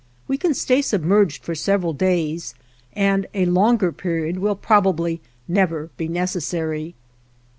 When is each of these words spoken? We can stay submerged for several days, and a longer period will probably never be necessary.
We 0.27 0.35
can 0.35 0.55
stay 0.55 0.81
submerged 0.81 1.43
for 1.45 1.53
several 1.53 1.93
days, 1.93 2.55
and 2.93 3.27
a 3.35 3.45
longer 3.45 3.91
period 3.91 4.39
will 4.39 4.55
probably 4.55 5.21
never 5.47 5.91
be 5.95 6.07
necessary. 6.07 6.95